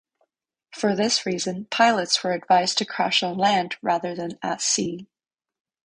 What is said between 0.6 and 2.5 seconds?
For this reason, pilots were